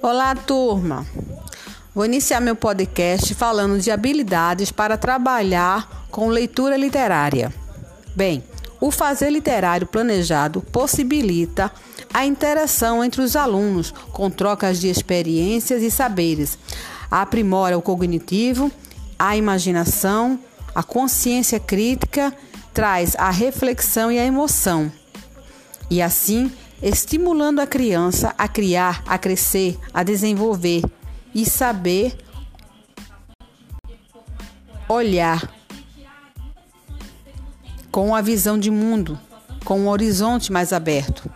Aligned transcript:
Olá, 0.00 0.32
turma! 0.32 1.04
Vou 1.92 2.04
iniciar 2.04 2.38
meu 2.38 2.54
podcast 2.54 3.34
falando 3.34 3.80
de 3.80 3.90
habilidades 3.90 4.70
para 4.70 4.96
trabalhar 4.96 6.06
com 6.08 6.28
leitura 6.28 6.76
literária. 6.76 7.52
Bem, 8.14 8.44
o 8.80 8.92
fazer 8.92 9.28
literário 9.30 9.88
planejado 9.88 10.60
possibilita 10.60 11.72
a 12.14 12.24
interação 12.24 13.02
entre 13.02 13.20
os 13.20 13.34
alunos 13.34 13.92
com 14.12 14.30
trocas 14.30 14.80
de 14.80 14.88
experiências 14.88 15.82
e 15.82 15.90
saberes, 15.90 16.56
aprimora 17.10 17.76
o 17.76 17.82
cognitivo, 17.82 18.70
a 19.18 19.36
imaginação, 19.36 20.38
a 20.72 20.82
consciência 20.84 21.58
crítica, 21.58 22.32
traz 22.72 23.16
a 23.18 23.30
reflexão 23.30 24.12
e 24.12 24.18
a 24.20 24.24
emoção. 24.24 24.92
E 25.90 26.00
assim 26.00 26.52
estimulando 26.82 27.60
a 27.60 27.66
criança 27.66 28.34
a 28.38 28.46
criar, 28.48 29.02
a 29.06 29.18
crescer, 29.18 29.78
a 29.92 30.02
desenvolver 30.02 30.82
e 31.34 31.44
saber 31.44 32.16
olhar 34.88 35.52
com 37.90 38.14
a 38.14 38.20
visão 38.20 38.58
de 38.58 38.70
mundo, 38.70 39.18
com 39.64 39.80
um 39.80 39.88
horizonte 39.88 40.52
mais 40.52 40.72
aberto. 40.72 41.30